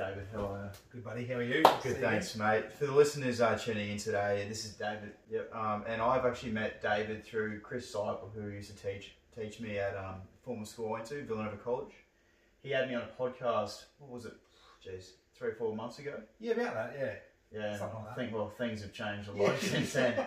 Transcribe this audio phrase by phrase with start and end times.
[0.00, 0.70] David, how are you?
[0.92, 1.62] Good buddy, how are you?
[1.82, 2.72] Good, See thanks, mate.
[2.72, 5.12] For the listeners uh, tuning in today, this is David.
[5.30, 5.54] Yep.
[5.54, 9.76] Um, and I've actually met David through Chris Seipel, who used to teach teach me
[9.78, 11.92] at um, former school I went to, Villanova College.
[12.62, 13.84] He had me on a podcast.
[13.98, 14.32] What was it?
[14.82, 16.14] Jeez, three or four months ago.
[16.38, 17.60] Yeah, about that, yeah.
[17.60, 20.14] Yeah, Something like I think well things have changed a lot since then.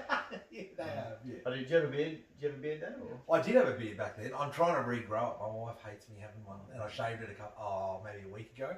[0.52, 1.36] yeah, they have, yeah.
[1.48, 2.12] Oh, did you have a beard?
[2.12, 2.94] Did you have a beard then?
[3.28, 3.40] Or?
[3.40, 4.34] I did have a beard back then.
[4.38, 5.38] I'm trying to regrow it.
[5.40, 8.32] My wife hates me having one, and I shaved it a couple, oh, maybe a
[8.32, 8.76] week ago.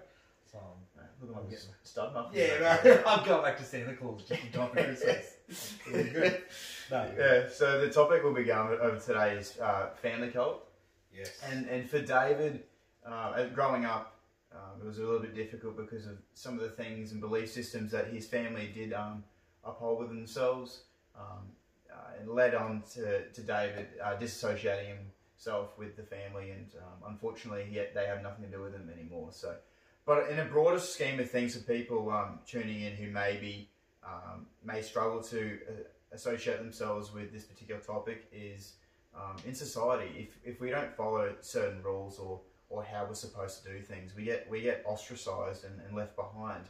[0.55, 2.31] So, Look I'm getting- muffin.
[2.33, 5.35] yeah, man, I'm going back to Santa Claus just in time for Christmas.
[5.89, 6.41] Really good.
[6.91, 10.67] No, Yeah, so the topic we'll be going over today is uh, family cult.
[11.11, 11.31] Yes.
[11.49, 12.63] And and for David,
[13.03, 14.13] uh, growing up,
[14.53, 17.51] um, it was a little bit difficult because of some of the things and belief
[17.51, 19.23] systems that his family did um,
[19.63, 20.81] uphold with themselves,
[21.17, 21.45] um,
[21.91, 24.97] uh, and led on to, to David uh, disassociating
[25.33, 28.91] himself with the family, and um, unfortunately, he, they have nothing to do with him
[28.93, 29.29] anymore.
[29.31, 29.55] So,
[30.05, 33.69] but in a broader scheme of things, for people um, tuning in who maybe
[34.05, 35.71] um, may struggle to uh,
[36.11, 38.73] associate themselves with this particular topic, is
[39.15, 43.63] um, in society, if, if we don't follow certain rules or, or how we're supposed
[43.63, 46.65] to do things, we get we get ostracized and, and left behind.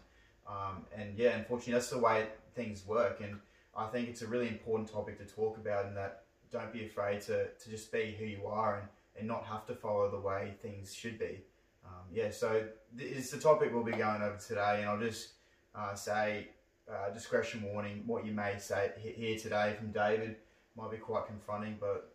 [0.48, 3.20] Um, and yeah, unfortunately, that's the way things work.
[3.22, 3.40] And
[3.76, 7.22] I think it's a really important topic to talk about, and that don't be afraid
[7.22, 8.88] to, to just be who you are and,
[9.18, 11.42] and not have to follow the way things should be.
[11.86, 12.64] Um, yeah, so
[12.97, 15.33] it's the topic we'll be going over today, and I'll just
[15.75, 16.50] uh, say
[16.89, 18.03] uh, discretion warning.
[18.05, 20.38] What you may say here today from David
[20.75, 22.11] might be quite confronting, but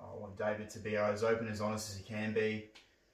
[0.00, 2.66] I want David to be as open as honest as he can be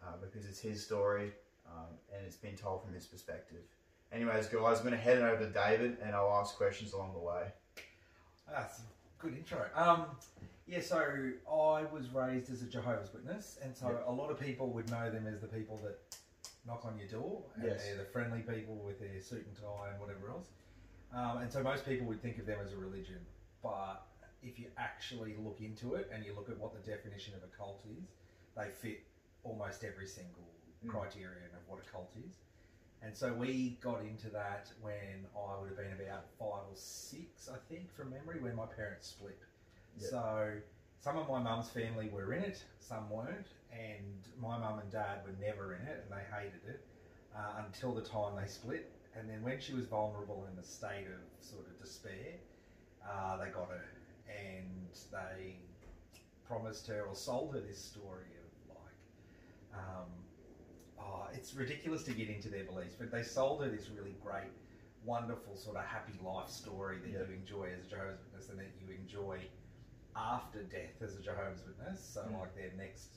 [0.03, 1.33] uh, because it's his story
[1.67, 3.63] um, and it's been told from his perspective.
[4.13, 7.15] Anyways, guys, I'm going to head it over to David and I'll ask questions along
[7.15, 7.45] the way.
[8.51, 8.83] That's a
[9.19, 9.65] good intro.
[9.75, 10.07] Um,
[10.67, 10.99] yeah, so
[11.51, 14.05] I was raised as a Jehovah's Witness, and so Yep.
[14.07, 15.99] a lot of people would know them as the people that
[16.65, 17.83] knock on your door, and Yes.
[17.85, 20.49] they're the friendly people with their suit and tie and whatever else.
[21.13, 23.27] Um, and so most people would think of them as a religion,
[23.63, 24.07] but
[24.43, 27.47] if you actually look into it and you look at what the definition of a
[27.49, 28.09] cult is,
[28.57, 29.03] they fit
[29.43, 30.51] almost every single
[30.83, 30.89] Mm.
[30.91, 32.41] criterion of what a cult is.
[33.03, 37.49] And so we got into that when I would have been about five or six,
[37.49, 39.39] I think, from memory, when my parents split.
[39.99, 40.53] So
[41.01, 45.19] some of my mum's family were in it, some weren't, and my mum and dad
[45.25, 46.81] were never in it, and they hated it
[47.37, 48.91] uh, until the time they split.
[49.17, 52.35] And then when she was vulnerable in a state of sort of despair,
[53.09, 53.85] uh, they got her,
[54.29, 55.57] and they
[56.47, 60.09] promised her or sold her this story of like, um,
[60.99, 64.51] oh, it's ridiculous to get into their beliefs, but they sold her this really great,
[65.05, 67.23] wonderful sort of happy life story that Yeah.
[67.25, 69.47] you enjoy as a Jehovah's Witness and that you enjoy
[70.17, 72.01] after death as a Jehovah's Witness.
[72.01, 72.41] So Mm.
[72.41, 73.17] like their next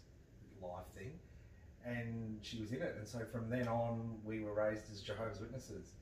[0.61, 1.19] life thing.
[1.85, 5.39] And she was in it, and so from then on, we were raised as Jehovah's
[5.39, 5.93] Witnesses.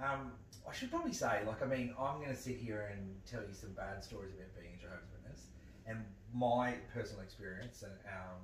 [0.00, 0.32] Um,
[0.68, 3.52] I should probably say, like, I mean, I'm going to sit here and tell you
[3.52, 5.46] some bad stories about being a Jehovah's Witness
[5.86, 8.40] and my personal experience, and um,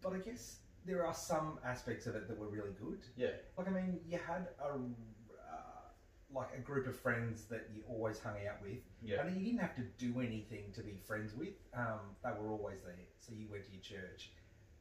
[0.00, 3.00] but I guess there are some aspects of it that were really good.
[3.16, 3.28] Yeah.
[3.56, 4.78] Like, I mean, you had a
[6.34, 9.20] like a group of friends that you always hung out with, Yeah.
[9.24, 11.54] and you didn't have to do anything to be friends with.
[11.74, 12.94] Um, they were always there.
[13.20, 14.30] So you went to your church,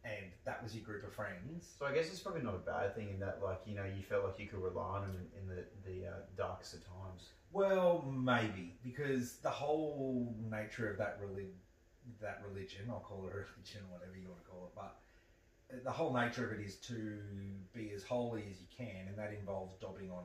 [0.04, 1.76] and that was your group of friends.
[1.78, 4.02] So I guess it's probably not a bad thing in that, like, you know, you
[4.04, 7.30] felt like you could rely on them in, in the, the uh, darkest of times.
[7.52, 11.58] Well, maybe because the whole nature of that relig-
[12.22, 14.98] that religion, I'll call it a religion, whatever you want to call it, but
[15.84, 17.20] the whole nature of it is to
[17.74, 20.24] be as holy as you can, and that involves dobbing on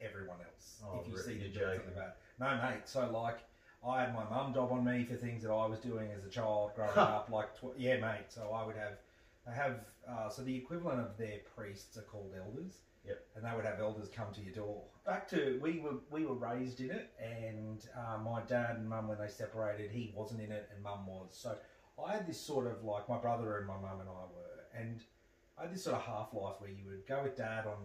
[0.00, 0.82] everyone else.
[0.84, 1.80] Oh, if you see them doing joking.
[1.80, 2.82] something bad, no, mate.
[2.84, 3.38] So like,
[3.86, 6.28] I had my mum dob on me for things that I was doing as a
[6.28, 7.28] child growing up.
[7.30, 8.26] Like, tw- yeah, mate.
[8.28, 8.98] So I would have,
[9.46, 13.22] they have, uh, so the equivalent of their priests are called elders Yep.
[13.36, 14.82] and they would have elders come to your door.
[15.04, 19.08] Back to we were we were raised in it, and uh, my dad and mum
[19.08, 21.28] when they separated, he wasn't in it, and mum was.
[21.32, 21.54] So
[22.02, 25.02] I had this sort of like my brother and my mum and I were, and
[25.58, 27.76] I had this sort of half life where you would go with dad on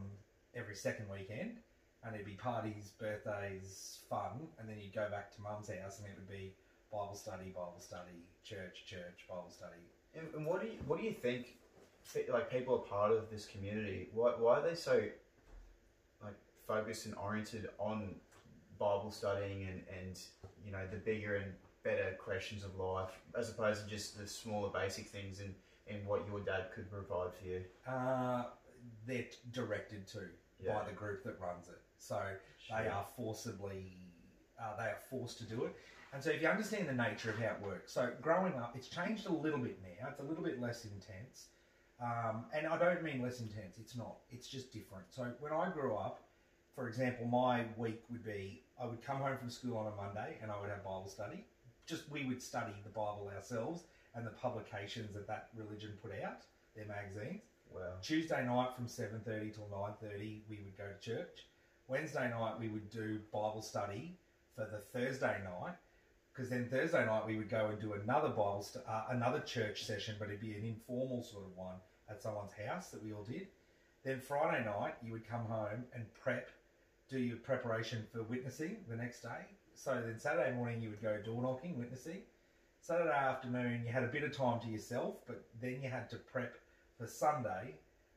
[0.56, 1.58] every second weekend,
[2.04, 6.08] and it'd be parties, birthdays, fun, and then you'd go back to mum's house, and
[6.08, 6.54] it would be
[6.92, 9.82] Bible study, Bible study, church, church, Bible study.
[10.16, 11.56] And, and what do you what do you think?
[12.32, 14.10] Like people are part of this community.
[14.14, 15.02] Why why are they so
[16.24, 16.36] like
[16.68, 18.16] focused and oriented on
[18.80, 20.20] Bible studying and and
[20.66, 21.52] you know the bigger and
[21.84, 25.54] better questions of life as opposed to just the smaller basic things and
[25.88, 27.62] and what your dad could provide for you.
[27.88, 28.44] Uh,
[29.06, 30.20] they're directed to
[30.60, 30.80] Yeah.
[30.80, 31.80] by the group that runs it.
[32.00, 32.20] So
[32.70, 33.98] they are forcibly,
[34.60, 35.76] uh, they are forced to do it.
[36.12, 38.88] And so if you understand the nature of how it works, so growing up, it's
[38.88, 40.10] changed a little bit now.
[40.10, 41.48] It's a little bit less intense.
[42.02, 43.78] Um, and I don't mean less intense.
[43.80, 44.16] It's not.
[44.32, 45.06] It's just different.
[45.10, 46.22] So when I grew up,
[46.74, 50.38] for example, my week would be I would come home from school on a Monday
[50.42, 51.44] and I would have Bible study.
[51.86, 53.84] Just we would study the Bible ourselves
[54.16, 56.42] and the publications that that religion put out,
[56.76, 57.42] their magazines.
[57.74, 57.82] Wow.
[58.02, 61.46] Tuesday night from 7.30 till 9.30 we would go to church.
[61.90, 64.16] Wednesday night we would do Bible study
[64.56, 65.74] for the Thursday night
[66.32, 69.84] because then Thursday night we would go and do another Bible, st- uh, another church
[69.84, 71.76] session, but it'd be an informal sort of one
[72.08, 73.48] at someone's house that we all did.
[74.04, 76.50] Then Friday night you would come home and prep,
[77.10, 79.48] do your preparation for witnessing the next day.
[79.74, 82.22] So then Saturday morning you would go door knocking, witnessing.
[82.82, 86.18] Saturday afternoon you had a bit of time to yourself, but then you had to
[86.18, 86.56] prep
[87.00, 87.74] for Sunday,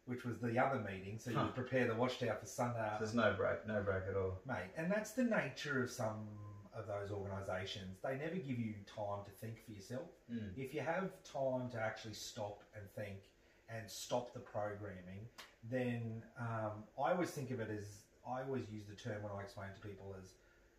[0.07, 1.19] which was the other meeting.
[1.19, 1.45] So you Huh.
[1.45, 4.41] would prepare the watchtower for Sunday, There's no break, no break at all.
[4.45, 4.71] mate.
[4.77, 6.27] And that's the nature of some
[6.75, 7.99] of those organisations.
[8.03, 10.09] They never give you time to think for yourself.
[10.31, 10.57] Mm.
[10.57, 13.21] If you have time to actually stop and think
[13.69, 15.29] and stop the programming,
[15.71, 19.43] then um, I always think of it as I always use the term when I
[19.43, 20.33] explain to people as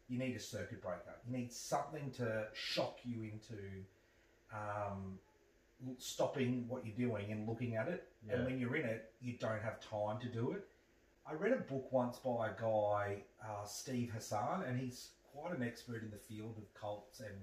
[0.10, 1.14] you need a circuit breaker.
[1.26, 3.56] You need something to shock you into
[4.52, 5.18] um,
[5.98, 8.08] stopping what you're doing and looking at it.
[8.28, 8.36] Yeah.
[8.36, 10.68] And when you're in it, you don't have time to do it.
[11.26, 15.64] I read a book once by a guy, uh, Steve Hassan, and he's quite an
[15.64, 17.22] expert in the field of cults.
[17.22, 17.36] And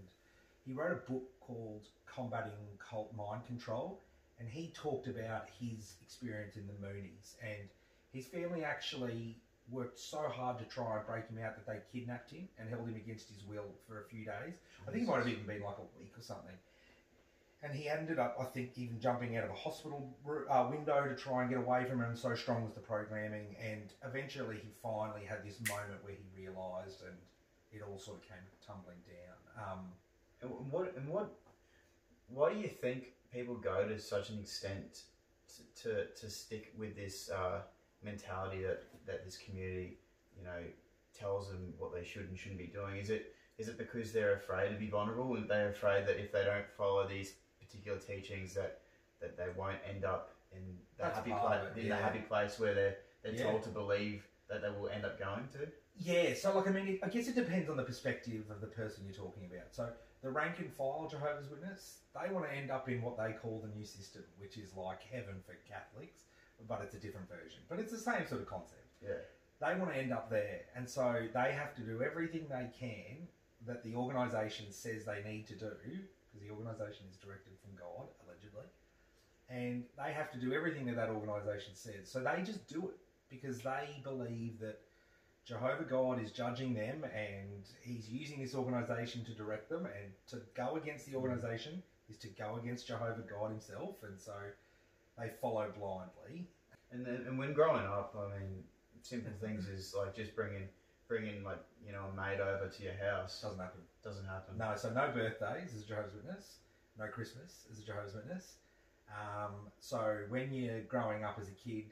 [0.67, 4.01] he wrote a book called Combating Cult Mind Control.
[4.39, 7.35] And he talked about his experience in the Moonies.
[7.43, 7.69] And
[8.13, 9.37] his family actually
[9.71, 12.89] worked so hard to try and break him out that they kidnapped him and held
[12.89, 14.55] him against his will for a few days.
[14.87, 16.55] I think it might have even been like a week or something.
[17.63, 20.17] And he ended up, I think, even jumping out of a hospital
[20.49, 22.01] uh, window to try and get away from.
[22.01, 23.55] And so strong was the programming.
[23.63, 27.17] And eventually, he finally had this moment where he realised, and
[27.71, 29.69] it all sort of came tumbling down.
[29.73, 29.93] Um,
[30.43, 31.31] And what and what
[32.29, 35.03] why do you think people go to such an extent
[35.49, 37.61] to, to, to stick with this uh,
[38.05, 39.99] mentality that, that this community
[40.39, 40.63] you know
[41.19, 44.37] tells them what they should and shouldn't be doing is it is it because they're
[44.37, 47.35] afraid to be vulnerable and they're afraid that if they don't follow these
[47.71, 48.81] particular teachings that
[49.21, 52.01] that they won't end up in the That's happy part place it, in the yeah.
[52.01, 53.45] happy place where they're they're Yeah.
[53.45, 56.89] told to believe that they will end up going to Yeah, so like I mean,
[56.89, 59.73] it, I guess it depends on the perspective of the person you're talking about.
[59.73, 59.89] So
[60.23, 63.61] the rank and file Jehovah's Witness, they want to end up in what they call
[63.61, 66.23] the new system, which is like heaven for Catholics,
[66.67, 67.61] but it's a different version.
[67.69, 68.87] But it's the same sort of concept.
[69.03, 69.21] yeah
[69.61, 73.29] They want to end up there, and so they have to do everything they can
[73.67, 75.73] that the organisation says they need to do,
[76.31, 78.67] because the organisation is directed from God, allegedly,
[79.49, 82.11] and they have to do everything that that organisation says.
[82.11, 82.99] So they just do it
[83.29, 84.81] because they believe that
[85.45, 90.41] Jehovah God is judging them and he's using this organisation to direct them, and to
[90.55, 94.35] go against the organisation is to go against Jehovah God himself, and so
[95.19, 96.47] they follow blindly.
[96.93, 98.65] And then, and when growing up, I mean,
[99.03, 100.69] simple things is like just bringing,
[101.11, 103.81] bringing like you know a maid over to your house Doesn't happen.
[104.03, 104.57] doesn't happen.
[104.57, 106.59] No, so no birthdays as a Jehovah's Witness,
[106.99, 108.55] no Christmas as a Jehovah's Witness.
[109.11, 111.87] Um, so when you're growing up as a kid,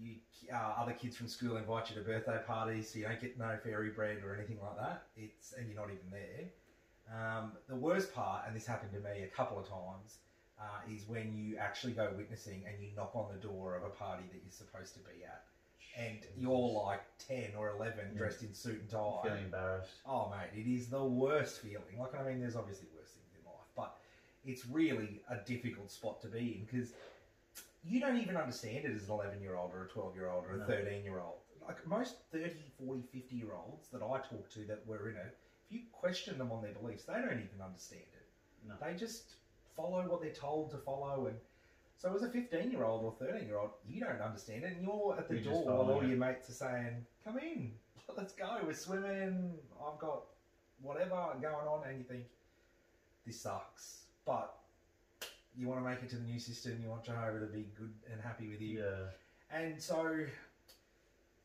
[0.00, 0.14] you
[0.52, 3.58] uh, other kids from school invite you to birthday parties, so you don't get no
[3.64, 5.02] fairy bread or anything like that.
[5.16, 6.46] It's and you're not even there.
[7.12, 10.18] Um, the worst part, and this happened to me a couple of times,
[10.60, 13.90] uh, is when you actually go witnessing and you knock on the door of a
[13.90, 15.44] party that you're supposed to be at,
[15.96, 18.18] and you're like ten or eleven, Yeah.
[18.18, 19.20] dressed in suit and tie.
[19.24, 19.92] feeling embarrassed.
[20.06, 21.98] Oh, mate, it is the worst feeling.
[21.98, 23.96] Like, I mean, there's obviously worse things in life, but
[24.44, 26.92] it's really a difficult spot to be in because
[27.84, 30.44] you don't even understand it as an 11 year old or a 12 year old
[30.46, 30.66] or a No.
[30.66, 31.38] 13 year old.
[31.66, 32.54] Like, most 30,
[32.84, 36.38] 40, 50 year olds that I talk to that were in it, if you question
[36.38, 38.28] them on their beliefs, they don't even understand it.
[38.68, 38.74] No.
[38.80, 39.34] They just
[39.74, 41.26] follow what they're told to follow.
[41.26, 41.36] And
[41.98, 44.82] so, as a 15 year old or 13 year old, you don't understand it, and
[44.82, 46.08] you're at the You're door while all it.
[46.08, 47.72] your mates are saying, Come in,
[48.16, 50.24] let's go, we're swimming, I've got
[50.82, 52.24] whatever going on, and you think,
[53.26, 54.02] This sucks.
[54.26, 54.54] But
[55.56, 57.92] you want to make it to the new system, you want Jehovah to be good
[58.12, 58.80] and happy with you.
[58.80, 59.58] Yeah.
[59.58, 60.18] And so,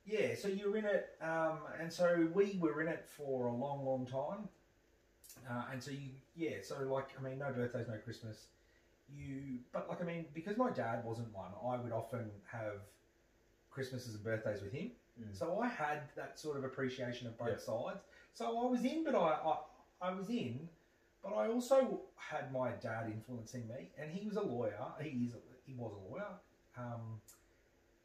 [0.06, 3.86] yeah, so you're in it, um, and so we were in it for a long,
[3.86, 4.50] long time.
[5.50, 8.48] Uh, and so you, yeah, so like, I mean, no birthdays, no Christmas.
[9.14, 12.82] You, but like, I mean, because my dad wasn't one, I would often have
[13.70, 14.92] Christmases and birthdays with him.
[15.20, 15.38] Mm.
[15.38, 17.58] So I had that sort of appreciation of both Yeah.
[17.58, 18.00] sides.
[18.34, 19.58] So I was in, but I, I,
[20.10, 20.70] I was in,
[21.24, 24.86] but I also had my dad influencing me, and he was a lawyer.
[25.02, 26.28] He is, he was a lawyer.
[26.78, 27.20] Um,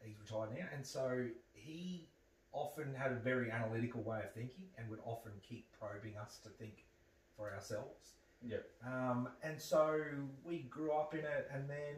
[0.03, 2.09] he's retired now, and so he
[2.53, 6.49] often had a very analytical way of thinking, and would often keep probing us to
[6.51, 6.85] think
[7.37, 8.15] for ourselves.
[8.43, 8.69] Yep.
[8.87, 10.01] Um, and so
[10.45, 11.97] we grew up in it, and then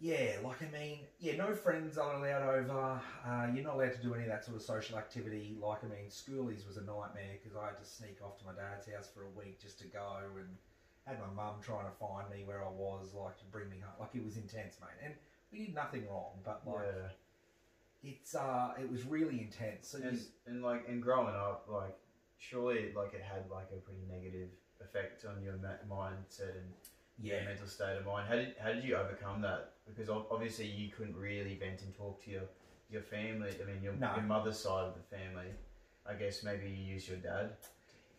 [0.00, 3.00] yeah, like I mean, yeah, no friends are allowed over.
[3.26, 5.56] Uh, you're not allowed to do any of that sort of social activity.
[5.60, 8.52] Like I mean, schoolies was a nightmare because I had to sneak off to my
[8.52, 10.48] dad's house for a week just to go, and
[11.04, 13.94] had my mum trying to find me where I was, like to bring me home.
[13.98, 15.04] Like it was intense, mate.
[15.04, 15.14] And
[15.50, 16.86] we did nothing wrong, but like
[18.02, 18.12] yeah.
[18.12, 19.88] it's uh, it was really intense.
[19.88, 21.98] So And, you, and like and growing up, like
[22.38, 24.48] surely like it had like a pretty negative
[24.80, 26.72] effect on your ma- mindset and
[27.20, 28.28] yeah, mental state of mind.
[28.28, 29.72] How did how did you overcome that?
[29.86, 32.42] Because obviously you couldn't really vent and talk to your
[32.90, 33.54] your family.
[33.60, 34.14] I mean, your No.
[34.14, 35.48] your mother's side of the family.
[36.06, 37.50] I guess maybe you use your dad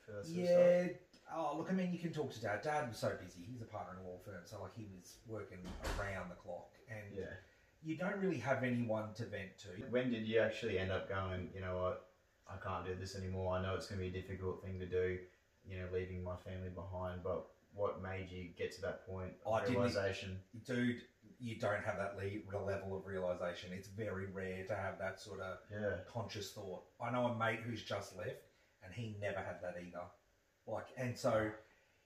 [0.05, 0.45] for that sort of.
[0.45, 0.88] Yeah.
[1.33, 2.61] Oh, look, I mean, you can talk to dad.
[2.63, 3.41] Dad was so busy.
[3.49, 5.59] He's a partner in a law firm, so like he was working
[5.97, 7.25] around the clock, and Yeah.
[7.83, 9.69] you don't really have anyone to vent to.
[9.89, 11.51] When did you actually end up going?
[11.53, 12.08] You know what?
[12.51, 13.55] I can't do this anymore.
[13.55, 15.19] I know it's going to be a difficult thing to do.
[15.65, 17.21] You know, leaving my family behind.
[17.23, 20.39] But what made you get to that point of I realization?
[20.65, 21.01] Dude,
[21.39, 23.69] you don't have that le- level of realization.
[23.73, 25.97] It's very rare to have that sort of Yeah.
[26.07, 26.83] conscious thought.
[26.99, 28.41] I know a mate who's just left,
[28.83, 30.05] and he never had that either.
[30.65, 31.51] Like, and so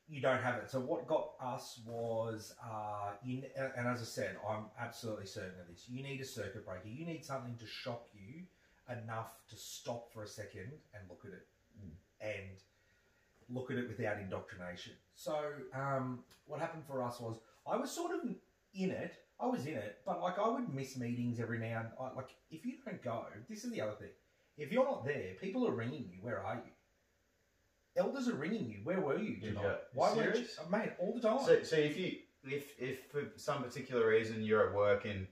[0.08, 0.70] you don't have it.
[0.70, 5.68] So what got us was, uh, you, and as I said, I'm absolutely certain of
[5.68, 5.88] this.
[5.88, 6.88] You need a circuit breaker.
[6.88, 8.44] You need something to shock you
[8.90, 11.48] enough to stop for a second and look at it,
[11.84, 11.92] Mm.
[12.22, 12.58] and
[13.50, 14.94] look at it without indoctrination.
[15.16, 15.36] So
[15.74, 18.24] um, what happened for us was, I was sort of
[18.74, 19.14] in it.
[19.40, 22.30] I was in it, but like I would miss meetings every now and I, like
[22.52, 24.10] if you don't go, this is the other thing.
[24.58, 26.20] If you're not there, people are ringing you.
[26.22, 26.72] Where are you?
[27.96, 28.80] Elders are ringing you.
[28.84, 29.64] Where were you tonight?
[29.64, 29.76] yeah.
[29.94, 30.60] Why weren't you, Serious?
[30.72, 30.92] mate?
[31.00, 31.40] All the time.
[31.46, 35.28] So, so if you if if for some particular reason you're at work and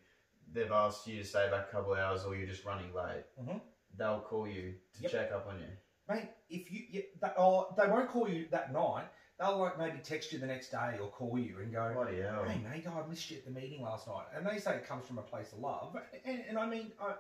[0.54, 3.24] they've asked you to stay back a couple of hours or you're just running late,
[3.40, 3.62] Mhm.
[3.98, 5.12] they'll call you to Yep.
[5.12, 5.68] check up on you.
[6.08, 9.08] mate, if you, yeah, that, or they won't call you that night.
[9.38, 12.44] They'll like maybe text you the next day or call you and go, Bloody hell!
[12.44, 15.06] "Hey mate, I missed you at the meeting last night." And they say it comes
[15.08, 17.16] from a place of love, and, and I mean, I,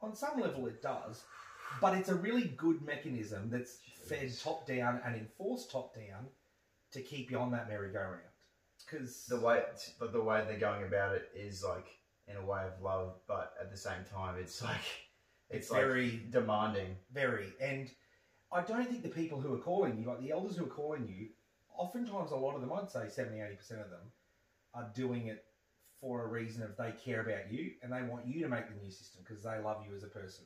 [0.00, 1.24] on some level it does,
[1.80, 6.30] but it's a really good mechanism that's fed top down and enforced top down
[6.92, 8.22] to keep you on that merry-go-round.
[8.86, 9.62] Because The way,
[9.98, 11.86] but the way they're going about it is like
[12.28, 14.76] in a way of love, but at the same time, it's like
[15.50, 16.96] it's, it's like very demanding.
[17.12, 17.52] Very.
[17.60, 17.90] And
[18.52, 21.06] I don't think the people who are calling you, like the elders who are calling
[21.08, 21.28] you,
[21.76, 24.12] oftentimes a lot of them, I'd say 70, 80% of them,
[24.74, 25.44] are doing it
[26.00, 28.74] for a reason of they care about you and they want you to make the
[28.82, 30.44] new system because they love you as a person.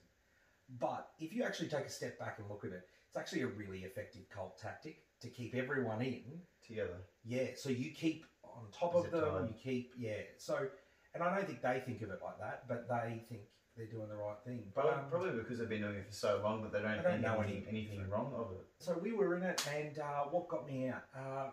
[0.79, 3.49] But if you actually take a step back and look at it, it's actually a
[3.49, 6.23] really effective cult tactic to keep everyone in.
[6.65, 9.47] Together, Yeah, so you keep on top Is of them, time?
[9.49, 10.21] you keep, yeah.
[10.39, 10.69] So,
[11.15, 13.41] and I don't think they think of it like that, but they think
[13.77, 14.63] they're doing the right thing.
[14.73, 17.03] But probably, um, probably because they've been doing it for so long that they don't,
[17.03, 18.65] don't know anything, anything anything wrong of it.
[18.79, 21.03] So we were in it, and uh, what got me out?
[21.17, 21.51] Uh,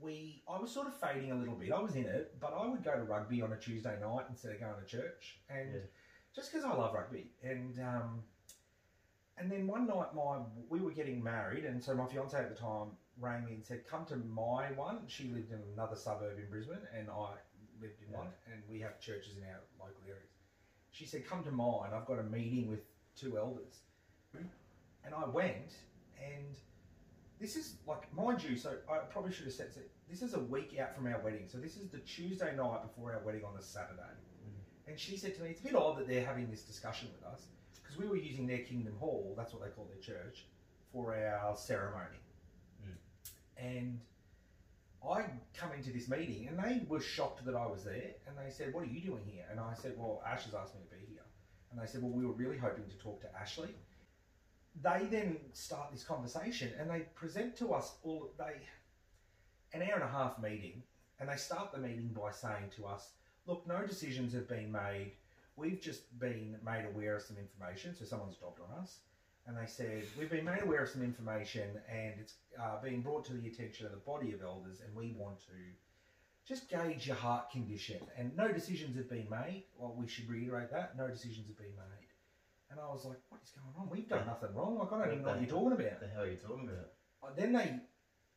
[0.00, 1.72] we I was sort of fading a little bit.
[1.72, 4.52] I was in it, but I would go to rugby on a Tuesday night instead
[4.52, 5.80] of going to church, and Yeah.
[6.32, 7.32] just because I love rugby.
[7.42, 8.22] And um,
[9.40, 12.60] and then one night, my we were getting married, and so my fiance at the
[12.60, 16.48] time rang me and said, "Come to my one." She lived in another suburb in
[16.50, 17.36] Brisbane, and I
[17.80, 18.18] lived in Yeah.
[18.18, 20.30] one, and we have churches in our local areas.
[20.90, 21.92] She said, "Come to mine.
[21.94, 22.84] I've got a meeting with
[23.16, 23.80] two elders,"
[24.36, 24.46] hmm.
[25.04, 25.74] and I went,
[26.22, 26.54] and
[27.38, 29.80] this is like, mind you, so I probably should have said, so
[30.10, 31.48] this is a week out from our wedding.
[31.48, 34.02] So this is the Tuesday night before our wedding on the Saturday.
[34.44, 34.90] Hmm.
[34.90, 37.24] And she said to me, it's a bit odd that they're having this discussion with
[37.24, 37.46] us
[38.00, 40.46] we were using their Kingdom Hall, that's what they call their church,
[40.92, 42.20] for our ceremony.
[42.84, 43.64] Hmm.
[43.64, 44.00] And
[45.08, 48.50] I come into this meeting and they were shocked that I was there and they
[48.50, 49.44] said, What are you doing here?
[49.50, 51.22] And I said, Well, Ash has asked me to be here.
[51.70, 53.74] And they said, Well, we were really hoping to talk to Ashley
[54.82, 58.56] they then start this conversation and they present to us all they
[59.72, 60.82] an hour and a half meeting
[61.18, 63.10] and they start the meeting by saying to us
[63.46, 65.12] look no decisions have been made
[65.60, 68.98] we've just been made aware of some information so someone's dobbed on us
[69.46, 73.24] and they said we've been made aware of some information and it's uh, been brought
[73.24, 75.52] to the attention of the body of elders and we want to
[76.46, 80.70] just gauge your heart condition and no decisions have been made well we should reiterate
[80.70, 82.06] that no decisions have been made
[82.70, 83.90] and I was like, what is going on?
[83.90, 84.78] We've done nothing wrong.
[84.78, 85.90] Like, I don't even know what you're talking about.
[85.90, 86.88] What the hell are you talking about?
[87.20, 87.80] Uh, Then they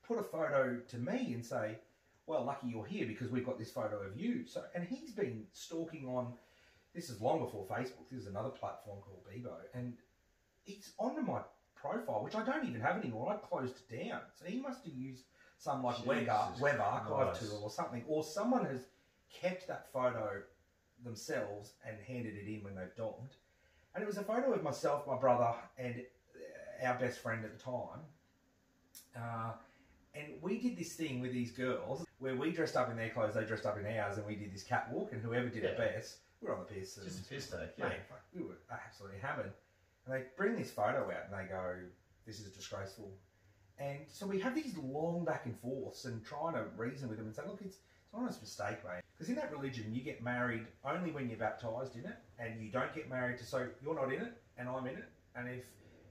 [0.01, 1.77] put a photo to me and say,
[2.25, 4.48] well, lucky you're here because we've got this photo of you.
[4.48, 6.34] So, and he's been stalking on,
[6.93, 8.09] this is long before Facebook.
[8.12, 9.53] This is another platform called Bebo.
[9.73, 9.93] And
[10.65, 11.41] it's onto my
[11.75, 13.31] profile, which I don't even have anymore.
[13.33, 14.21] I closed it down.
[14.39, 15.23] So he must have used
[15.57, 16.25] some like web,
[16.59, 18.03] web archive tool or something.
[18.07, 18.81] Or someone has
[19.31, 20.41] kept that photo
[21.03, 23.35] themselves and handed it in when they've dogged.
[23.95, 27.57] And it was a photo of myself, my brother, and uh, our best friend at
[27.57, 28.00] the time.
[29.15, 29.53] Uh,
[30.15, 33.33] And we did this thing with these girls where we dressed up in their clothes,
[33.33, 36.17] they dressed up in ours, and we did this catwalk, and whoever did it best,
[36.43, 36.97] we were on the piss.
[36.97, 37.89] And, Just a piss take, yeah.
[37.89, 39.51] Mate, fuck, we were absolutely hammered.
[40.05, 41.75] And they bring this photo out and they go,
[42.25, 43.12] this is disgraceful.
[43.79, 47.27] And so we have these long back and forths and trying to reason with them
[47.27, 49.01] and say, look, it's, it's an honest mistake, mate.
[49.13, 52.69] Because in that religion, you get married only when you're baptised in it, and you
[52.69, 55.09] don't get married to, so you're not in it, and I'm in it.
[55.35, 55.65] And if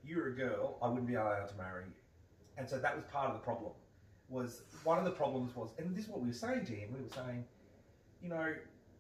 [0.05, 1.93] you're a girl, I wouldn't be allowed to marry you.
[2.57, 3.73] And so that was part of the problem.
[4.29, 6.91] Was one of the problems was, and this is what we were saying to him.
[6.93, 7.45] We were saying,
[8.23, 8.55] you know,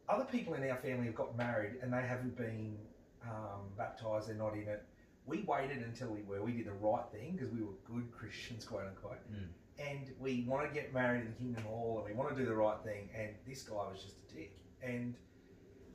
[0.08, 2.76] other people in our family have got married and they haven't been
[3.24, 4.28] um, baptized.
[4.28, 4.84] They're not in it.
[5.26, 6.42] We waited until we were.
[6.42, 9.20] We did the right thing because we were good Christians, quote unquote.
[9.32, 9.48] Mm.
[9.78, 12.46] And we want to get married in the Kingdom Hall and we want to do
[12.46, 13.08] the right thing.
[13.16, 15.14] And this guy was just a dick and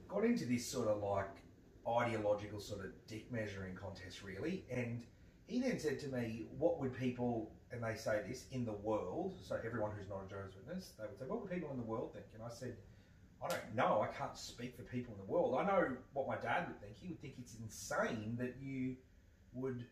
[0.08, 1.30] got into this sort of like
[1.88, 4.66] ideological sort of dick measuring contest, really.
[4.72, 5.04] And
[5.48, 9.36] he then said to me, What would people, and they say this, in the world,
[9.42, 11.84] so everyone who's not a Jehovah's Witness, they would say, What would people in the
[11.84, 12.26] world think?
[12.34, 12.76] And I said,
[13.44, 14.02] I don't know.
[14.02, 15.58] I can't speak for people in the world.
[15.60, 16.96] I know what my dad would think.
[17.00, 18.96] He would think it's insane that you
[19.54, 19.86] would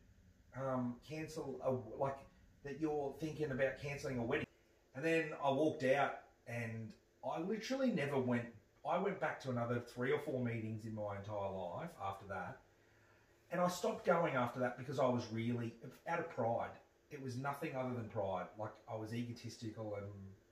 [0.59, 2.17] um, cancel, a, like,
[2.63, 4.47] that you're thinking about cancelling a wedding.
[4.95, 6.91] And then I walked out and
[7.23, 8.45] I literally never went.
[8.87, 12.57] I went back to another three or four meetings in my entire life after that.
[13.51, 15.73] And I stopped going after that because I was really
[16.07, 16.69] out of pride.
[17.11, 18.45] It was nothing other than pride.
[18.59, 20.07] Like I was egotistical and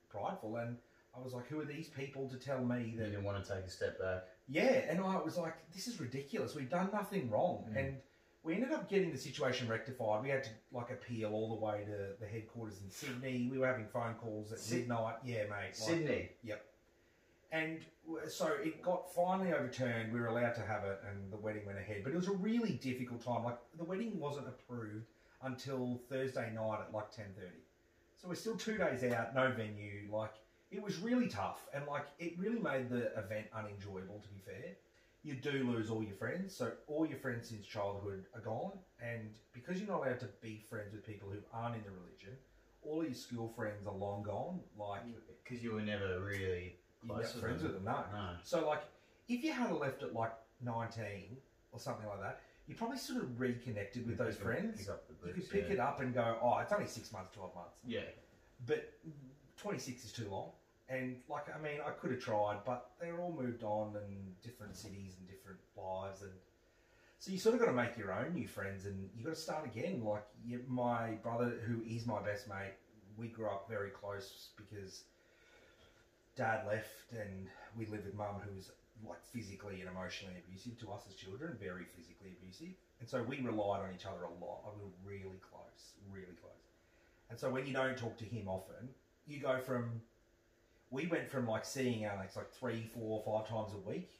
[0.08, 0.76] prideful, and
[1.16, 3.04] I was like, "Who are these people to tell me that?
[3.06, 4.24] You didn't want to take a step back.
[4.48, 6.54] Yeah, and I was like, "This is ridiculous.
[6.54, 7.78] We've done nothing wrong." Mm.
[7.78, 7.96] And
[8.42, 10.22] we ended up getting the situation rectified.
[10.22, 13.48] We had to like appeal all the way to the headquarters in Sydney.
[13.50, 15.16] We were having phone calls at midnight.
[15.24, 15.50] Yeah, mate.
[15.50, 16.30] like- Sydney.
[17.52, 17.84] and
[18.28, 20.12] so it got finally overturned.
[20.12, 22.02] We were allowed to have it, and the wedding went ahead.
[22.02, 23.44] But it was a really difficult time.
[23.44, 25.06] Like the wedding wasn't approved
[25.42, 27.62] until Thursday night at like ten thirty.
[28.16, 30.08] So we're still two days out, no venue.
[30.10, 30.32] Like
[30.70, 34.20] it was really tough, and like it really made the event unenjoyable.
[34.20, 34.72] To be fair,
[35.22, 36.54] you do lose all your friends.
[36.54, 40.64] So all your friends since childhood are gone, and because you're not allowed to be
[40.68, 42.36] friends with people who aren't in the religion,
[42.82, 44.60] all of your school friends are long gone.
[44.78, 45.12] Like mm.
[45.42, 48.04] Because you were never really close friends with them, no.
[48.12, 48.30] No.
[48.42, 48.82] So, like,
[49.28, 51.36] if you had left at like 19
[51.72, 54.80] or something like that, you probably sort of reconnected with those friends.
[54.80, 55.74] Pick up the You could pick yeah.
[55.74, 57.76] it up and go, oh, it's only six months, 12 months.
[57.86, 58.00] Yeah.
[58.66, 58.90] But
[59.58, 60.50] 26 is too long.
[60.94, 64.76] And, like, I mean, I could have tried, but they're all moved on and different
[64.76, 66.22] cities and different lives.
[66.22, 66.30] And
[67.18, 69.40] so you sort of got to make your own new friends and you got to
[69.40, 70.02] start again.
[70.04, 72.74] Like, you, my brother, who is my best mate,
[73.16, 75.04] we grew up very close because
[76.36, 78.70] dad left and we lived with mum who was
[79.06, 82.74] like physically and emotionally abusive to us as children, very physically abusive.
[83.00, 84.62] And so we relied on each other a lot.
[84.64, 86.52] Like, we were really close, really close.
[87.30, 88.88] And so when you don't talk to him often,
[89.26, 90.00] you go from,
[90.94, 94.10] we went from like seeing Alex like three, four, five times a week.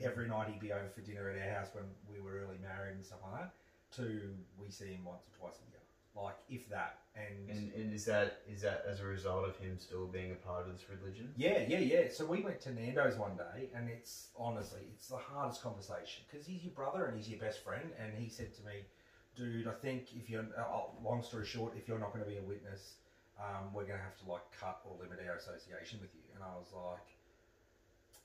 [0.00, 2.94] Every night he'd be over for dinner at our house when we were early married
[2.94, 3.54] and stuff like that,
[3.96, 4.20] to
[4.56, 5.80] we see him once or twice a year.
[6.14, 6.98] Like, if that.
[7.16, 10.34] And, And, and is that is that as a result of him still being a
[10.46, 11.32] part of this religion?
[11.36, 12.02] Yeah, yeah, yeah.
[12.12, 16.46] So we went to Nando's one day, and it's honestly, it's the hardest conversation because
[16.46, 17.90] he's your brother and he's your best friend.
[18.00, 18.86] And he said to me,
[19.34, 22.38] "Dude, I think if you're, uh, long story short, if you're not going to be
[22.38, 22.94] a witness,
[23.40, 26.44] um, we're going to have to like cut or limit our association with you." And
[26.44, 27.08] I was like,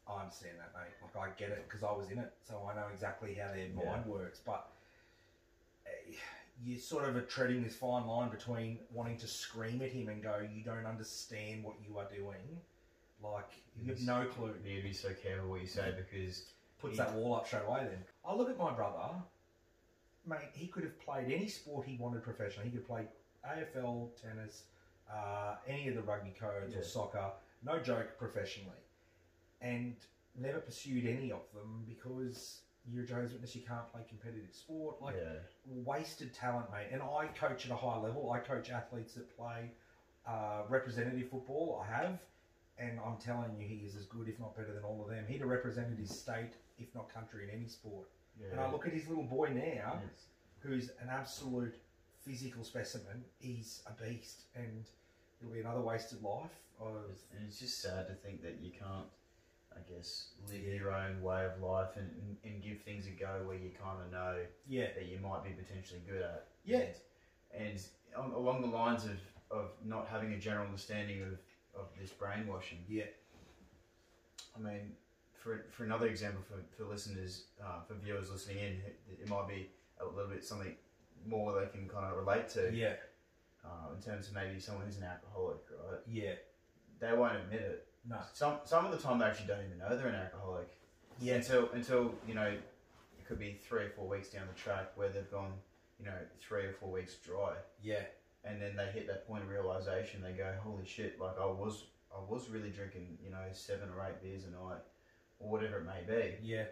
[0.07, 0.93] "I understand that, mate.
[1.01, 3.67] Like I get it because I was in it, so I know exactly how their
[3.67, 3.85] Yeah.
[3.91, 4.67] mind works." But
[5.85, 6.15] eh,
[6.61, 10.21] you sort of are treading this fine line between wanting to scream at him and
[10.21, 12.61] go, "You don't understand what you are doing."
[13.21, 14.53] Like you have no clue.
[14.63, 17.63] You need to be so careful what you say because Puts that wall up straight
[17.63, 17.85] away.
[17.85, 19.09] Then I look at my brother,
[20.25, 20.49] mate.
[20.53, 22.69] He could have played any sport he wanted professionally.
[22.69, 23.07] He could play
[23.45, 24.63] AFL, tennis,
[25.11, 26.79] uh, any of the rugby codes Yeah.
[26.79, 27.31] or soccer.
[27.63, 28.77] No joke, professionally,
[29.61, 29.95] and
[30.35, 32.59] never pursued any of them because
[32.91, 33.55] you're a Joe's witness.
[33.55, 35.01] You can't play competitive sport.
[35.01, 35.39] Like yeah.
[35.83, 36.87] wasted talent, mate.
[36.91, 38.31] And I coach at a high level.
[38.31, 39.71] I coach athletes that play
[40.27, 41.83] uh, representative football.
[41.83, 42.19] I have,
[42.77, 45.25] and I'm telling you, he is as good, if not better, than all of them.
[45.27, 48.07] He'd have represented his state, if not country, in any sport.
[48.39, 48.47] yeah.
[48.51, 50.25] And I look at his little boy now, Yes.
[50.59, 51.75] who's an absolute
[52.25, 53.23] physical specimen.
[53.39, 54.85] He's a beast, and
[55.41, 56.51] it'll be another wasted life.
[56.79, 56.89] Of,
[57.35, 59.07] and it's just sad to think that you can't,
[59.71, 60.73] I guess, live Yeah.
[60.73, 64.01] your own way of life and, and, and give things a go where you kind
[64.01, 66.47] of know yeah, that you might be potentially good at.
[66.65, 66.83] Yeah.
[67.57, 67.79] And,
[68.17, 69.17] and along the lines of,
[69.51, 71.39] of not having a general understanding of,
[71.79, 73.05] of this brainwashing, yeah,
[74.55, 74.91] I mean,
[75.33, 79.69] for, for another example, for, for listeners, uh, for viewers listening in, it might be
[80.01, 80.75] a little bit something
[81.25, 82.71] more they can kind of relate to.
[82.73, 82.93] yeah,
[83.63, 85.57] uh, in terms of maybe someone who's an alcoholic,
[85.89, 85.99] right?
[86.07, 86.33] Yeah.
[86.99, 87.87] They won't admit it.
[88.07, 88.17] No.
[88.33, 90.69] Some some of the time they actually don't even know they're an alcoholic.
[91.19, 91.35] Yeah.
[91.35, 95.09] Until until you know, it could be three or four weeks down the track where
[95.09, 95.53] they've gone,
[95.99, 98.03] you know, three or four weeks dry, Yeah.
[98.43, 100.21] and then they hit that point of realization.
[100.21, 101.19] They go, holy shit!
[101.19, 101.85] Like I was
[102.15, 104.81] I was really drinking, you know, seven or eight beers a night,
[105.39, 106.35] or whatever it may be.
[106.41, 106.65] Yeah.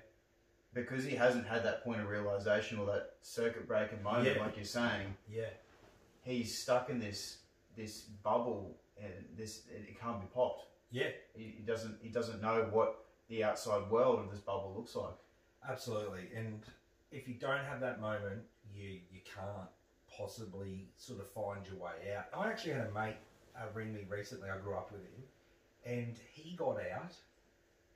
[0.73, 4.41] Because he hasn't had that point of realization or that circuit breaker moment, Yeah.
[4.43, 5.49] like you're saying, Yeah.
[6.23, 7.39] he's stuck in this
[7.75, 10.65] this bubble, and this it can't be popped.
[10.91, 11.09] Yeah.
[11.35, 15.15] He, he doesn't he doesn't know what the outside world of this bubble looks like.
[15.67, 16.29] Absolutely.
[16.35, 16.61] And
[17.11, 19.69] if you don't have that moment, you you can't
[20.17, 22.25] possibly sort of find your way out.
[22.35, 23.15] I actually had a mate
[23.55, 24.49] uh, ring me recently.
[24.49, 25.23] I grew up with him,
[25.85, 27.13] and he got out,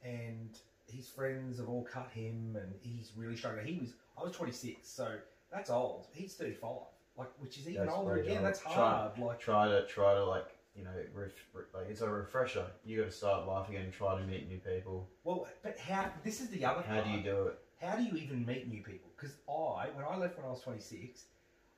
[0.03, 0.57] and
[0.91, 3.65] his friends have all cut him, and he's really struggling.
[3.65, 5.07] He was I was 26, so
[5.51, 6.07] that's old.
[6.11, 6.71] He's 35,
[7.17, 8.37] like which is even That's older very again.
[8.37, 8.45] old.
[8.45, 9.19] That's Try- hard.
[9.19, 12.65] Like Try to try to like you know ref, re- like it's a refresher.
[12.85, 15.07] You got to start life again and try to meet new people.
[15.23, 16.09] well, but how?
[16.23, 16.81] This is the other.
[16.81, 17.15] How do part.
[17.17, 17.59] you do it?
[17.79, 19.07] how do you even meet new people?
[19.15, 21.25] Because I, when I left when I was 26,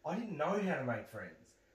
[0.05, 1.33] I didn't know how to make friends.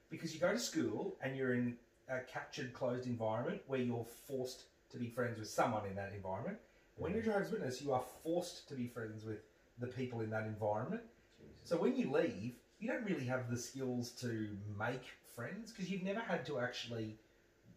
[0.08, 1.76] Because you go to school and you're in
[2.08, 6.56] a captured, closed environment where you're forced to be friends with someone in that environment.
[6.96, 9.38] When you're Jehovah's Witness, you are forced to be friends with
[9.78, 11.02] the people in that environment.
[11.38, 11.54] Jesus.
[11.64, 15.02] So when you leave, you don't really have the skills to make
[15.34, 17.16] friends because you've never had to actually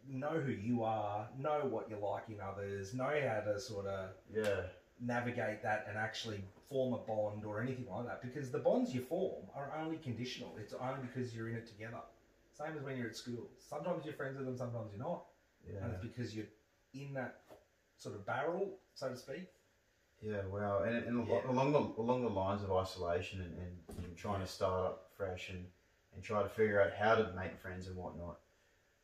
[0.10, 4.10] know who you are, know what you like in others, know how to sort of
[4.34, 4.62] Yeah,
[5.02, 9.02] navigate that and actually form a bond or anything like that because the bonds you
[9.02, 10.56] form are only conditional.
[10.60, 12.02] It's only because you're in it together.
[12.54, 13.50] Same as when you're at school.
[13.60, 15.24] Sometimes you're friends with them, sometimes you're not.
[15.68, 16.46] yeah, And it's because you're
[16.94, 17.42] in that
[17.98, 19.48] sort of barrel, so to speak.
[20.22, 20.42] yeah.
[20.52, 21.42] Wow, and, and Yeah.
[21.48, 25.50] along the along the lines of isolation and, and, and trying to start up fresh
[25.50, 25.66] and
[26.14, 28.40] and try to figure out how to make friends and whatnot.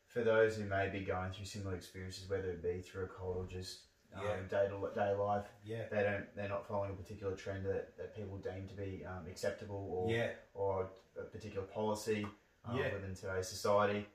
[0.08, 3.38] For those who may be going through similar experiences, whether it be through a cold
[3.38, 3.82] or just
[4.15, 4.36] um, Yeah.
[4.49, 5.88] day to day life, Yeah.
[5.89, 9.27] they don't they're not following a particular trend that, that people deem to be um,
[9.27, 10.32] acceptable or Yeah.
[10.53, 12.25] or a particular policy
[12.65, 12.93] um, Yeah.
[12.93, 14.08] within today's society.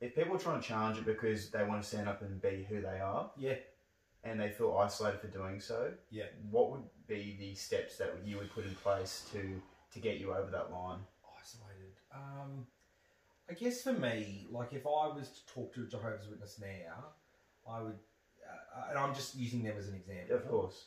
[0.00, 2.64] If people are trying to challenge it because they want to stand up and be
[2.68, 3.56] who they are Yeah.
[4.24, 6.26] And they feel isolated for doing so, Yeah.
[6.50, 9.60] what would be the steps that you would put in place to
[9.92, 11.06] to get you over that line?
[11.40, 11.92] Isolated.
[12.12, 12.66] Um,
[13.48, 17.12] I guess for me, like if I was to talk to a Jehovah's Witness now,
[17.68, 17.98] I would,
[18.76, 20.34] uh, and I'm just using them as an example.
[20.36, 20.86] Of course,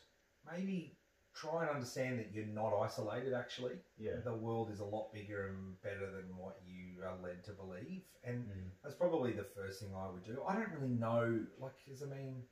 [0.50, 0.98] maybe
[1.34, 5.46] try and understand that you're not isolated actually yeah, the world is a lot bigger
[5.46, 8.70] and better than what you are led to believe and Mm.
[8.82, 12.06] that's probably the first thing i would do i don't really know like because i
[12.06, 12.42] mean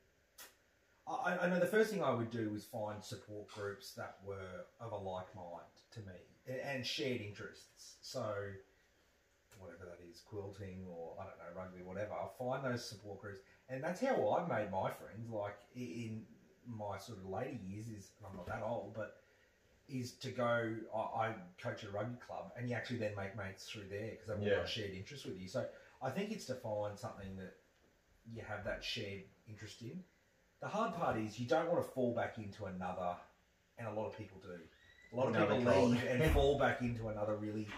[1.07, 4.64] I, I know the first thing i would do was find support groups that were
[4.81, 7.97] of a like mind to me and, and shared interests.
[8.03, 8.25] So
[9.59, 13.40] whatever that is quilting or i don't know rugby whatever I'll find those support groups.
[13.69, 16.23] And that's how i've made my friends like in
[16.66, 19.16] my sort of later years is i'm not that old but
[19.88, 23.64] is to go I, I coach a rugby club and you actually then make mates
[23.69, 24.57] through there because they've all Yeah.
[24.57, 25.49] got shared interests with you.
[25.49, 25.64] So
[26.03, 27.55] i think it's to find something that
[28.31, 30.03] you have that shared interest in
[30.61, 33.14] the hard part is you don't want to fall back into another
[33.79, 34.51] and a lot of people do
[35.12, 37.69] a lot of Another people leave and fall back into another really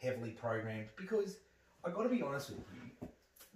[0.00, 1.36] heavily programmed because
[1.84, 3.08] i got to be honest with you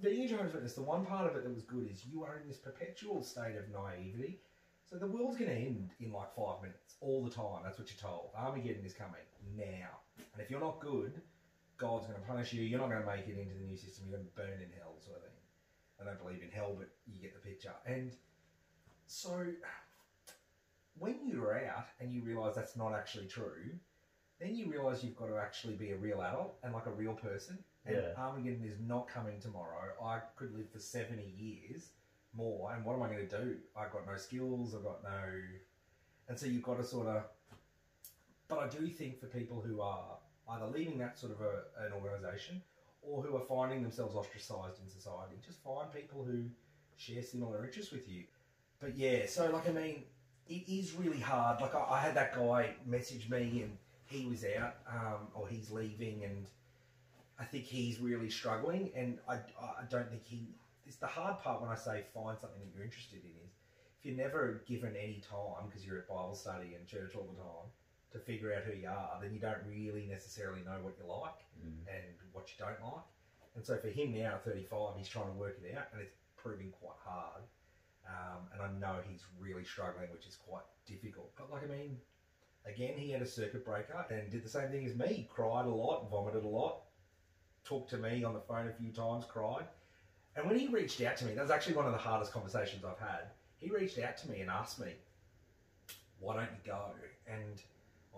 [0.03, 2.39] being a Jehovah's Witness, the one part of it that was good is you are
[2.41, 4.41] in this perpetual state of naivety.
[4.89, 7.63] So the world's going to end in like five minutes, all the time.
[7.63, 8.31] That's what you're told.
[8.37, 9.23] Armageddon is coming
[9.57, 10.03] now.
[10.19, 11.21] And if you're not good,
[11.79, 12.63] God's going to punish you.
[12.63, 14.07] You're not going to make it into the new system.
[14.09, 15.39] You're going to burn in hell, sort of thing.
[16.01, 17.73] I don't believe in hell, but you get the picture.
[17.87, 18.11] And
[19.11, 19.45] so
[20.97, 23.71] when you're out and you realise that's not actually true,
[24.39, 27.15] then you realise you've got to actually be a real adult and like a real
[27.15, 27.59] person.
[27.87, 28.15] And Yeah.
[28.17, 29.95] Armageddon is not coming tomorrow.
[30.01, 31.91] I could live for 70 years
[32.33, 33.59] more, and what am I going to do?
[33.75, 35.43] I've got no skills, I've got no.
[36.29, 37.25] And so you've got to sort of.
[38.47, 40.19] But I do think for people who are
[40.51, 42.63] either leaving that sort of a, an organisation
[43.03, 46.45] or who are finding themselves ostracised in society, just find people who
[46.97, 48.23] share similar interests with you.
[48.81, 50.05] But yeah, so like I mean,
[50.49, 51.61] it is really hard.
[51.61, 55.71] Like I, I had that guy message me and he was out um, or he's
[55.71, 56.47] leaving and
[57.39, 60.49] I think he's really struggling and I, I don't think he
[60.87, 63.53] it's the hard part when I say find something that you're interested in is
[63.99, 67.41] if you're never given any time because you're at Bible study and church all the
[67.41, 67.71] time
[68.13, 71.39] to figure out who you are then you don't really necessarily know what you like
[71.61, 71.85] Mm.
[71.93, 73.05] and what you don't like
[73.55, 76.15] and so for him now at 35 he's trying to work it out and it's
[76.39, 77.43] proving quite hard
[78.11, 81.97] um, and I know he's really struggling which is quite difficult but like I mean
[82.67, 85.71] again he had a circuit breaker and did the same thing as me cried a
[85.71, 86.83] lot vomited a lot
[87.65, 89.65] talked to me on the phone a few times, cried.
[90.37, 92.85] And when he reached out to me, that was actually one of the hardest conversations
[92.85, 93.31] I've had.
[93.59, 94.93] He reached out to me and asked me,
[96.19, 96.95] "Why don't you go?"
[97.27, 97.61] And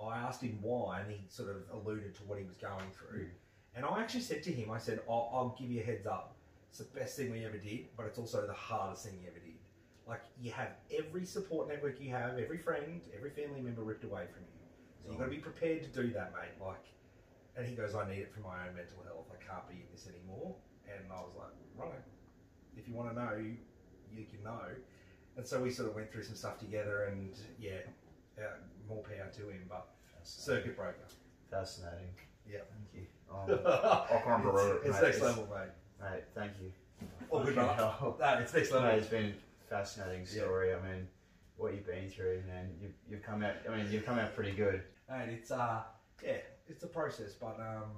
[0.00, 3.28] I asked him why, and he sort of alluded to what he was going through.
[3.74, 6.34] And I actually said to him, I said, I'll, I'll give you a heads up.
[6.68, 9.38] It's the best thing we ever did, but it's also the hardest thing you ever
[9.38, 9.56] did.
[10.06, 14.24] Like, you have every support network you have, every friend, every family member ripped away
[14.32, 14.62] from you.
[15.02, 16.60] So you've got to be prepared to do that, mate.
[16.60, 16.84] Like,
[17.56, 19.26] and he goes, I need it for my own mental health.
[19.30, 20.54] I can't be in this anymore.
[20.86, 22.02] And I was like, right,
[22.76, 24.60] if you want to know, you, can know.
[25.36, 27.80] And so we sort of went through some stuff together, and yeah,
[28.38, 28.56] uh,
[28.88, 29.64] more power to him.
[29.68, 29.88] But
[30.22, 30.96] circuit breaker.
[31.50, 32.08] Fascinating.
[32.50, 32.58] Yeah.
[32.70, 33.06] Thank you.
[33.30, 35.02] Oh, I can't believe it, It's, it's mate.
[35.02, 35.70] next level, mate.
[36.00, 36.72] Mate, thank you.
[37.30, 37.94] Oh, good brother.
[38.00, 38.88] No, it's next level.
[38.88, 39.34] Mate, it's been
[39.72, 40.42] fascinating Yeah.
[40.42, 40.74] story.
[40.74, 41.08] I mean,
[41.56, 42.76] what you've been through, man.
[42.80, 43.54] You've, you've come out.
[43.68, 44.82] I mean, you've come out pretty good.
[45.08, 45.82] And it's uh
[46.22, 47.90] yeah, it's a process, but um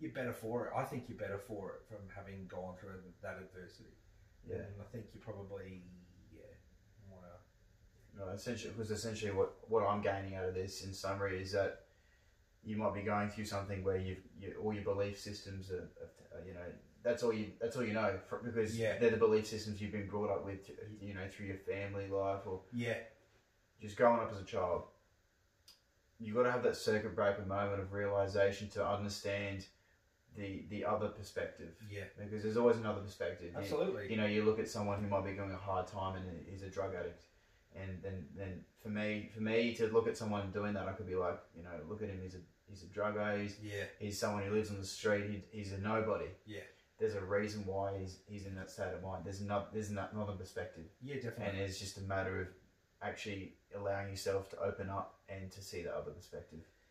[0.00, 0.72] you're better for it.
[0.76, 3.94] I think you're better for it from having gone through that adversity.
[4.46, 4.56] Yeah.
[4.56, 5.82] And I think you probably
[6.32, 6.52] yeah
[7.10, 7.34] wanna
[8.16, 11.86] No, essentially, because essentially what, what I'm gaining out of this, in summary, is that
[12.62, 15.88] you might be going through something where you've you, all your belief systems are,
[16.34, 16.68] are, you know,
[17.04, 18.98] that's all you that's all you know fr because Yeah.
[18.98, 20.68] they're the belief systems you've been brought up with,
[21.00, 22.96] you know, through your family life or Yeah.
[23.80, 24.84] just growing up as a child.
[26.18, 29.66] You've got to have that circuit breaker moment of realization to understand
[30.36, 32.04] the the other perspective Yeah.
[32.18, 33.52] because there's always another perspective.
[33.52, 34.10] You- Absolutely.
[34.10, 36.62] you know, you look at someone who might be going a hard time and he's
[36.62, 37.24] a drug addict,
[37.76, 41.06] and then then for me, for me to look at someone doing that, I could
[41.06, 42.20] be like, you know, look at him.
[42.22, 43.40] He's a he's a drugger.
[43.42, 43.84] He's yeah.
[43.98, 45.28] he's someone who lives on the street.
[45.30, 46.30] He, he's a nobody.
[46.46, 46.60] Yeah.
[47.04, 49.24] There's a reason why he's he's in that state of mind.
[49.26, 52.46] There's not there's not another perspective, Yeah, and it's just a matter of
[53.02, 56.60] actually allowing yourself to open up and to see the other perspective.